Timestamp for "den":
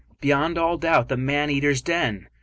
1.83-2.27